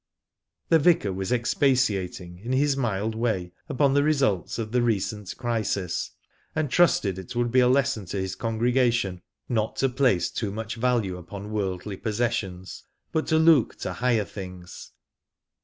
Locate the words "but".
13.11-13.27